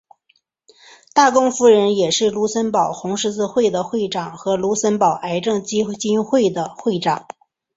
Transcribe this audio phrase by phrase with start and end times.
[1.13, 7.27] 大公夫人也是卢森堡红十字会的会长和卢森堡癌症基金会的会长。